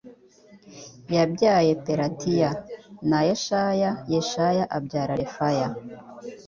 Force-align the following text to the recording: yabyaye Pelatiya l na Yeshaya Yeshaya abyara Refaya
yabyaye 1.15 1.71
Pelatiya 1.83 2.49
l 2.55 2.57
na 3.09 3.19
Yeshaya 3.29 3.89
Yeshaya 4.13 4.63
abyara 4.77 5.13
Refaya 5.21 5.67